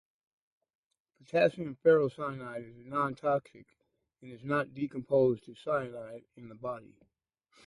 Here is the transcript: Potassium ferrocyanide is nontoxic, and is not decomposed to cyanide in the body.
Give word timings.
Potassium 1.19 1.75
ferrocyanide 1.75 2.67
is 2.67 2.87
nontoxic, 2.87 3.65
and 4.23 4.31
is 4.31 4.43
not 4.43 4.73
decomposed 4.73 5.45
to 5.45 5.53
cyanide 5.53 6.25
in 6.35 6.49
the 6.49 6.55
body. 6.55 6.95